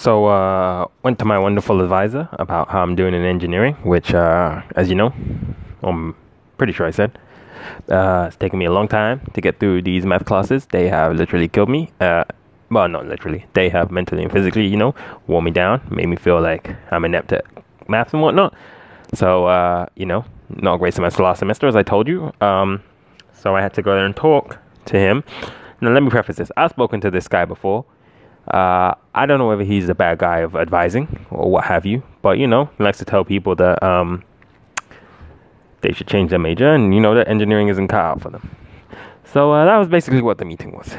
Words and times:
So, 0.00 0.24
uh, 0.24 0.86
went 1.02 1.18
to 1.18 1.26
my 1.26 1.38
wonderful 1.38 1.82
advisor 1.82 2.26
about 2.32 2.70
how 2.70 2.82
I'm 2.82 2.96
doing 2.96 3.12
in 3.12 3.22
engineering, 3.22 3.74
which, 3.82 4.14
uh, 4.14 4.62
as 4.74 4.88
you 4.88 4.94
know, 4.94 5.12
I'm 5.82 6.16
pretty 6.56 6.72
sure 6.72 6.86
I 6.86 6.90
said, 6.90 7.18
uh, 7.90 8.24
it's 8.28 8.36
taken 8.36 8.58
me 8.58 8.64
a 8.64 8.72
long 8.72 8.88
time 8.88 9.20
to 9.34 9.42
get 9.42 9.60
through 9.60 9.82
these 9.82 10.06
math 10.06 10.24
classes. 10.24 10.64
They 10.64 10.88
have 10.88 11.16
literally 11.16 11.48
killed 11.48 11.68
me. 11.68 11.90
Uh, 12.00 12.24
well, 12.70 12.88
not 12.88 13.08
literally. 13.08 13.44
They 13.52 13.68
have 13.68 13.90
mentally 13.90 14.22
and 14.22 14.32
physically, 14.32 14.66
you 14.66 14.78
know, 14.78 14.94
worn 15.26 15.44
me 15.44 15.50
down, 15.50 15.82
made 15.90 16.06
me 16.06 16.16
feel 16.16 16.40
like 16.40 16.74
I'm 16.90 17.04
inept 17.04 17.34
at 17.34 17.44
math 17.86 18.14
and 18.14 18.22
whatnot. 18.22 18.54
So, 19.12 19.48
uh, 19.48 19.84
you 19.96 20.06
know, 20.06 20.24
not 20.48 20.76
a 20.76 20.78
great 20.78 20.94
semester 20.94 21.22
last 21.22 21.40
semester, 21.40 21.68
as 21.68 21.76
I 21.76 21.82
told 21.82 22.08
you. 22.08 22.32
Um, 22.40 22.82
so 23.34 23.54
I 23.54 23.60
had 23.60 23.74
to 23.74 23.82
go 23.82 23.94
there 23.94 24.06
and 24.06 24.16
talk 24.16 24.56
to 24.86 24.98
him. 24.98 25.24
Now, 25.82 25.90
let 25.90 26.02
me 26.02 26.08
preface 26.08 26.36
this. 26.36 26.50
I've 26.56 26.70
spoken 26.70 27.02
to 27.02 27.10
this 27.10 27.28
guy 27.28 27.44
before. 27.44 27.84
Uh, 28.48 28.94
I 29.14 29.26
don't 29.26 29.38
know 29.38 29.48
whether 29.48 29.64
he's 29.64 29.88
a 29.88 29.94
bad 29.94 30.18
guy 30.18 30.38
of 30.38 30.56
advising 30.56 31.26
or 31.30 31.50
what 31.50 31.64
have 31.64 31.86
you, 31.86 32.02
but 32.22 32.38
you 32.38 32.46
know, 32.46 32.70
he 32.78 32.84
likes 32.84 32.98
to 32.98 33.04
tell 33.04 33.24
people 33.24 33.54
that 33.56 33.82
um, 33.82 34.24
they 35.82 35.92
should 35.92 36.06
change 36.06 36.30
their 36.30 36.38
major, 36.38 36.72
and 36.72 36.94
you 36.94 37.00
know 37.00 37.14
that 37.14 37.28
engineering 37.28 37.68
isn't 37.68 37.88
cut 37.88 38.00
out 38.00 38.20
for 38.20 38.30
them. 38.30 38.56
So 39.24 39.52
uh, 39.52 39.64
that 39.64 39.76
was 39.76 39.88
basically 39.88 40.22
what 40.22 40.38
the 40.38 40.44
meeting 40.44 40.72
was. 40.72 40.96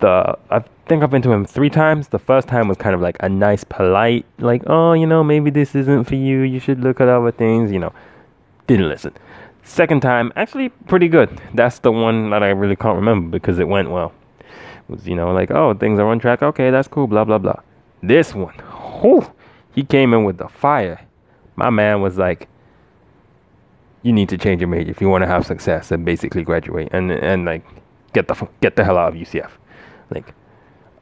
The 0.00 0.38
I 0.50 0.64
think 0.86 1.02
I've 1.02 1.10
been 1.10 1.22
to 1.22 1.32
him 1.32 1.44
three 1.44 1.68
times. 1.68 2.08
The 2.08 2.18
first 2.18 2.48
time 2.48 2.68
was 2.68 2.78
kind 2.78 2.94
of 2.94 3.00
like 3.00 3.16
a 3.20 3.28
nice, 3.28 3.64
polite, 3.64 4.24
like, 4.38 4.62
oh, 4.66 4.94
you 4.94 5.06
know, 5.06 5.22
maybe 5.22 5.50
this 5.50 5.74
isn't 5.74 6.04
for 6.04 6.14
you. 6.14 6.40
You 6.40 6.58
should 6.58 6.80
look 6.80 7.00
at 7.00 7.08
other 7.08 7.32
things. 7.32 7.70
You 7.70 7.80
know, 7.80 7.92
didn't 8.66 8.88
listen. 8.88 9.12
Second 9.62 10.00
time, 10.00 10.32
actually 10.36 10.70
pretty 10.88 11.08
good. 11.08 11.38
That's 11.54 11.80
the 11.80 11.92
one 11.92 12.30
that 12.30 12.42
I 12.42 12.48
really 12.48 12.76
can't 12.76 12.96
remember 12.96 13.38
because 13.38 13.58
it 13.58 13.68
went 13.68 13.90
well 13.90 14.12
was, 14.90 15.06
you 15.06 15.14
know, 15.14 15.32
like, 15.32 15.50
oh, 15.50 15.74
things 15.74 15.98
are 15.98 16.06
on 16.06 16.18
track. 16.18 16.42
Okay, 16.42 16.70
that's 16.70 16.88
cool. 16.88 17.06
Blah 17.06 17.24
blah 17.24 17.38
blah. 17.38 17.60
This 18.02 18.34
one, 18.34 18.54
whew, 19.00 19.30
he 19.74 19.84
came 19.84 20.14
in 20.14 20.24
with 20.24 20.38
the 20.38 20.48
fire. 20.48 21.00
My 21.56 21.70
man 21.70 22.00
was 22.00 22.18
like, 22.18 22.48
you 24.02 24.12
need 24.12 24.28
to 24.30 24.38
change 24.38 24.60
your 24.60 24.68
major 24.68 24.90
if 24.90 25.00
you 25.00 25.08
want 25.08 25.22
to 25.22 25.28
have 25.28 25.44
success 25.46 25.90
and 25.90 26.04
basically 26.04 26.42
graduate 26.42 26.88
and 26.92 27.10
and 27.10 27.44
like 27.44 27.64
get 28.12 28.28
the 28.28 28.48
get 28.60 28.76
the 28.76 28.84
hell 28.84 28.98
out 28.98 29.14
of 29.14 29.14
UCF. 29.14 29.50
Like, 30.10 30.34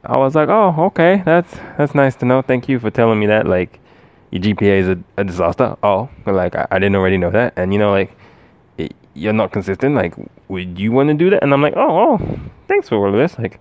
I 0.03 0.17
was 0.17 0.35
like, 0.35 0.49
oh, 0.49 0.75
okay, 0.87 1.23
that's 1.25 1.53
that's 1.77 1.95
nice 1.95 2.15
to 2.17 2.25
know. 2.25 2.41
Thank 2.41 2.69
you 2.69 2.79
for 2.79 2.91
telling 2.91 3.19
me 3.19 3.27
that. 3.27 3.47
Like, 3.47 3.79
your 4.31 4.41
GPA 4.41 4.79
is 4.79 4.87
a, 4.87 4.99
a 5.17 5.23
disaster. 5.23 5.75
Oh, 5.81 6.09
like 6.25 6.55
I, 6.55 6.67
I 6.71 6.79
didn't 6.79 6.95
already 6.95 7.17
know 7.17 7.31
that. 7.31 7.53
And 7.55 7.73
you 7.73 7.79
know, 7.79 7.91
like 7.91 8.15
you're 9.13 9.33
not 9.33 9.51
consistent. 9.51 9.95
Like, 9.95 10.13
would 10.47 10.79
you 10.79 10.91
want 10.91 11.09
to 11.09 11.15
do 11.15 11.29
that? 11.29 11.43
And 11.43 11.53
I'm 11.53 11.61
like, 11.61 11.73
oh, 11.75 12.17
oh, 12.19 12.39
thanks 12.67 12.89
for 12.89 12.95
all 12.95 13.13
of 13.13 13.19
this. 13.19 13.37
Like, 13.37 13.59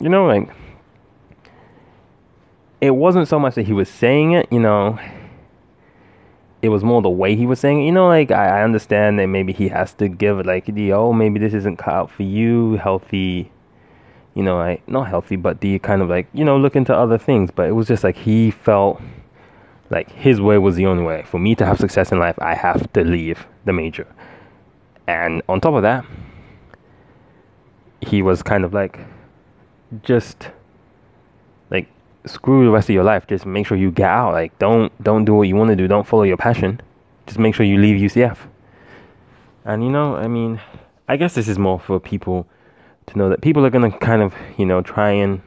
you 0.00 0.08
know, 0.08 0.26
like, 0.26 0.48
it 2.80 2.90
wasn't 2.90 3.28
so 3.28 3.38
much 3.38 3.54
that 3.54 3.66
he 3.66 3.72
was 3.72 3.88
saying 3.88 4.32
it, 4.32 4.48
you 4.50 4.58
know, 4.58 4.98
it 6.62 6.68
was 6.68 6.82
more 6.82 7.00
the 7.02 7.10
way 7.10 7.36
he 7.36 7.46
was 7.46 7.60
saying 7.60 7.82
it. 7.82 7.86
You 7.86 7.92
know, 7.92 8.08
like, 8.08 8.30
I, 8.30 8.60
I 8.60 8.62
understand 8.64 9.18
that 9.18 9.26
maybe 9.26 9.52
he 9.52 9.68
has 9.68 9.94
to 9.94 10.08
give 10.08 10.44
like, 10.44 10.66
the, 10.66 10.92
oh, 10.92 11.12
maybe 11.12 11.38
this 11.38 11.54
isn't 11.54 11.76
cut 11.76 11.94
out 11.94 12.10
for 12.10 12.24
you, 12.24 12.74
healthy, 12.76 13.52
you 14.34 14.42
know, 14.42 14.56
like, 14.56 14.86
not 14.88 15.08
healthy, 15.08 15.36
but 15.36 15.60
the 15.60 15.78
kind 15.80 16.02
of 16.02 16.08
like, 16.08 16.26
you 16.32 16.44
know, 16.44 16.56
look 16.56 16.74
into 16.74 16.94
other 16.94 17.18
things. 17.18 17.50
But 17.50 17.68
it 17.68 17.72
was 17.72 17.86
just 17.86 18.02
like 18.02 18.16
he 18.16 18.50
felt 18.50 19.00
like 19.90 20.10
his 20.10 20.40
way 20.40 20.58
was 20.58 20.74
the 20.74 20.86
only 20.86 21.04
way. 21.04 21.22
For 21.24 21.38
me 21.38 21.54
to 21.56 21.66
have 21.66 21.78
success 21.78 22.10
in 22.10 22.18
life, 22.18 22.36
I 22.40 22.54
have 22.54 22.92
to 22.94 23.04
leave 23.04 23.46
the 23.64 23.72
major. 23.72 24.06
And 25.06 25.42
on 25.48 25.60
top 25.60 25.74
of 25.74 25.82
that, 25.82 26.04
he 28.00 28.22
was 28.22 28.42
kind 28.42 28.64
of 28.64 28.72
like, 28.72 28.98
just 30.02 30.50
like 31.70 31.86
screw 32.26 32.64
the 32.64 32.70
rest 32.70 32.88
of 32.88 32.94
your 32.94 33.04
life. 33.04 33.26
Just 33.26 33.46
make 33.46 33.66
sure 33.66 33.76
you 33.76 33.90
get 33.90 34.08
out. 34.08 34.32
Like 34.32 34.58
don't 34.58 34.92
don't 35.02 35.24
do 35.24 35.34
what 35.34 35.48
you 35.48 35.56
want 35.56 35.70
to 35.70 35.76
do. 35.76 35.86
Don't 35.86 36.06
follow 36.06 36.22
your 36.22 36.36
passion. 36.36 36.80
Just 37.26 37.38
make 37.38 37.54
sure 37.54 37.66
you 37.66 37.78
leave 37.78 38.00
UCF. 38.00 38.38
And 39.64 39.84
you 39.84 39.90
know, 39.90 40.16
I 40.16 40.28
mean, 40.28 40.60
I 41.08 41.16
guess 41.16 41.34
this 41.34 41.48
is 41.48 41.58
more 41.58 41.78
for 41.78 42.00
people 42.00 42.46
to 43.06 43.18
know 43.18 43.28
that 43.28 43.42
people 43.42 43.64
are 43.66 43.70
gonna 43.70 43.96
kind 43.98 44.22
of 44.22 44.34
you 44.56 44.66
know 44.66 44.82
try 44.82 45.10
and 45.10 45.42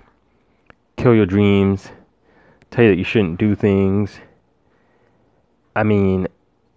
kill 0.97 1.13
your 1.13 1.25
dreams, 1.25 1.90
tell 2.72 2.84
you 2.84 2.91
that 2.91 2.97
you 2.97 3.03
shouldn't 3.03 3.40
do 3.40 3.56
things. 3.56 4.19
I 5.75 5.84
mean, 5.84 6.28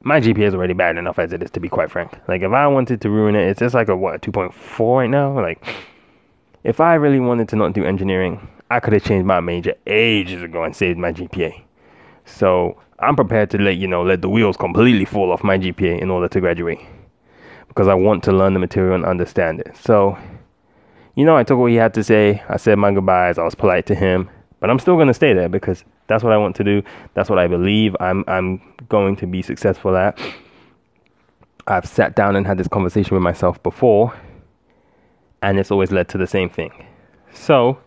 my 0.03 0.20
GPA 0.20 0.47
is 0.48 0.54
already 0.54 0.75
bad 0.75 0.97
enough 0.97 1.19
as 1.19 1.32
it 1.32 1.42
is, 1.42 1.50
to 1.53 1.60
be 1.60 1.69
quite 1.69 1.91
frank. 1.91 2.19
Like, 2.28 2.42
if 2.42 2.53
I 2.53 2.66
wanted 2.66 3.00
to 3.00 3.10
ruin 3.10 3.34
it, 3.34 3.48
it's 3.48 3.60
just 3.60 3.75
like 3.75 3.88
a 3.88 3.97
what, 3.97 4.22
2.4 4.22 4.97
right 4.97 5.10
now? 5.10 5.38
Like, 5.41 5.64
if 6.64 6.81
I 6.81 6.94
really 6.94 7.20
wanted 7.20 7.48
to 7.50 7.56
not 7.56 7.72
do 7.72 7.84
engineering, 7.84 8.48
I 8.70 8.81
could 8.81 8.92
have 8.92 9.04
changed 9.04 9.26
my 9.26 9.41
major 9.41 9.75
ages 9.87 10.42
ago 10.42 10.64
and 10.64 10.75
saved 10.75 10.98
my 10.98 11.12
GPA. 11.12 11.62
So, 12.25 12.81
I'm 13.00 13.16
prepared 13.16 13.50
to 13.50 13.58
let 13.58 13.76
you 13.76 13.87
know, 13.87 14.03
let 14.03 14.22
the 14.22 14.28
wheels 14.28 14.56
completely 14.56 15.04
fall 15.04 15.32
off 15.32 15.44
my 15.44 15.56
GPA 15.56 16.00
in 16.00 16.10
order 16.10 16.28
to 16.28 16.41
graduate. 16.41 16.81
Because 17.69 17.87
I 17.87 17.94
want 17.94 18.25
to 18.25 18.32
learn 18.32 18.54
the 18.54 18.60
material 18.60 18.94
and 18.94 19.04
understand 19.04 19.60
it. 19.60 19.76
So, 19.76 20.19
you 21.14 21.25
know, 21.25 21.37
I 21.37 21.44
took 21.44 21.58
what 21.58 21.70
he 21.70 21.76
had 21.76 21.94
to 21.94 22.04
say. 22.04 22.42
I 22.48 22.56
said 22.56 22.78
my 22.78 22.92
goodbyes. 22.92 23.38
I 23.38 23.44
was 23.44 23.54
polite 23.54 23.87
to 23.87 23.94
him. 23.94 24.31
But 24.60 24.70
I'm 24.70 24.78
still 24.78 24.97
going 24.97 25.08
to 25.08 25.14
stay 25.14 25.32
there 25.32 25.48
because 25.48 25.84
that's 26.08 26.24
what 26.24 26.32
I 26.32 26.36
want 26.36 26.56
to 26.56 26.64
do. 26.64 26.82
That's 27.14 27.30
what 27.30 27.38
I 27.38 27.46
believe 27.46 27.94
I'm 28.00 28.24
I'm 28.26 28.60
going 28.88 29.14
to 29.16 29.26
be 29.26 29.42
successful 29.42 29.96
at. 29.96 30.19
I've 31.66 31.86
sat 31.86 32.16
down 32.16 32.34
and 32.34 32.46
had 32.46 32.58
this 32.58 32.69
conversation 32.69 33.14
with 33.14 33.22
myself 33.22 33.62
before, 33.62 34.14
and 35.42 35.58
it's 35.58 35.70
always 35.70 35.92
led 35.92 36.08
to 36.08 36.19
the 36.19 36.26
same 36.26 36.48
thing. 36.48 36.72
So, 37.32 37.78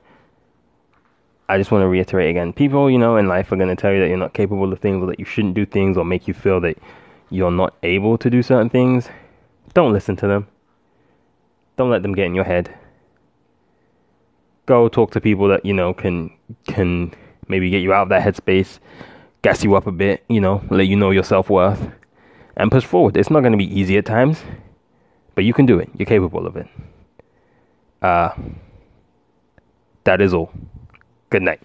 I 1.49 1.57
just 1.57 1.71
want 1.71 1.81
to 1.81 1.87
reiterate 1.87 2.29
again 2.29 2.53
people, 2.53 2.89
you 2.89 2.99
know, 2.99 3.17
in 3.17 3.27
life 3.27 3.51
are 3.51 3.57
going 3.57 3.75
to 3.75 3.75
tell 3.75 3.91
you 3.91 3.99
that 3.99 4.07
you're 4.07 4.17
not 4.17 4.33
capable 4.33 4.71
of 4.71 4.79
things 4.79 5.03
or 5.03 5.07
that 5.07 5.19
you 5.19 5.25
shouldn't 5.25 5.55
do 5.55 5.65
things 5.65 5.97
or 5.97 6.05
make 6.05 6.27
you 6.27 6.33
feel 6.33 6.61
that 6.61 6.77
you're 7.31 7.51
not 7.51 7.75
able 7.81 8.17
to 8.19 8.29
do 8.29 8.43
certain 8.43 8.69
things. 8.69 9.09
Don't 9.73 9.93
listen 9.93 10.15
to 10.17 10.27
them. 10.27 10.47
Don't 11.75 11.89
let 11.89 12.03
them 12.03 12.13
get 12.13 12.25
in 12.25 12.35
your 12.35 12.43
head. 12.43 12.73
Go 14.67 14.87
talk 14.89 15.11
to 15.11 15.21
people 15.21 15.47
that, 15.47 15.65
you 15.65 15.73
know, 15.73 15.93
can 15.93 16.31
can 16.67 17.13
maybe 17.47 17.69
get 17.69 17.81
you 17.81 17.93
out 17.93 18.03
of 18.03 18.09
that 18.09 18.21
headspace, 18.21 18.79
gas 19.41 19.63
you 19.63 19.75
up 19.75 19.87
a 19.87 19.91
bit, 19.91 20.23
you 20.29 20.41
know, 20.41 20.63
let 20.69 20.87
you 20.87 20.95
know 20.95 21.11
your 21.11 21.23
self 21.23 21.49
worth, 21.49 21.89
and 22.57 22.71
push 22.71 22.83
forward. 22.83 23.17
It's 23.17 23.29
not 23.29 23.41
going 23.41 23.53
to 23.53 23.57
be 23.57 23.79
easy 23.79 23.97
at 23.97 24.05
times, 24.05 24.43
but 25.35 25.43
you 25.43 25.53
can 25.53 25.65
do 25.65 25.79
it. 25.79 25.89
You're 25.97 26.05
capable 26.05 26.45
of 26.45 26.55
it. 26.55 26.67
Uh, 28.01 28.31
that 30.03 30.21
is 30.21 30.33
all. 30.33 30.51
Good 31.29 31.43
night. 31.43 31.61